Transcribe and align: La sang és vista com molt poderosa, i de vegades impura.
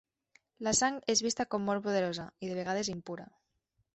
La 0.67 0.71
sang 0.79 0.95
és 1.13 1.21
vista 1.25 1.45
com 1.51 1.65
molt 1.69 1.85
poderosa, 1.87 2.25
i 2.47 2.51
de 2.53 2.57
vegades 2.63 2.89
impura. 2.97 3.29